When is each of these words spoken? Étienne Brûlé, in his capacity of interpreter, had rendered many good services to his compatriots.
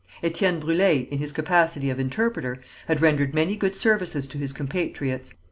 Étienne 0.23 0.59
Brûlé, 0.59 1.07
in 1.09 1.19
his 1.19 1.31
capacity 1.31 1.91
of 1.91 1.99
interpreter, 1.99 2.57
had 2.87 3.01
rendered 3.01 3.35
many 3.35 3.55
good 3.55 3.75
services 3.75 4.25
to 4.27 4.39
his 4.39 4.51
compatriots. 4.51 5.35